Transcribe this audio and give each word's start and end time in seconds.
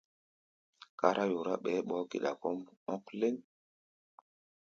Kárá 0.99 1.23
yorá, 1.31 1.53
ɓɛɛ 1.63 1.79
ɓɔ́ɔ́-geda 1.87 2.31
kɔ́ʼm 2.41 2.59
ɔ̧́k 2.93 3.05
léŋ. 3.19 3.35